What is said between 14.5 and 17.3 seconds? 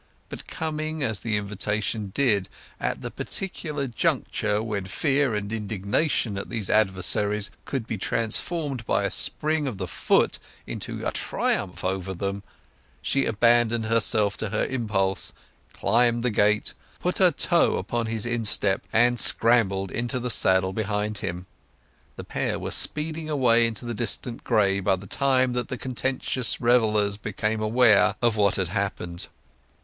impulse, climbed the gate, put her